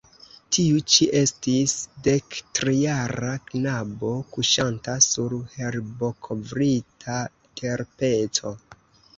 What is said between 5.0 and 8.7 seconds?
sur herbokovrita terpeco.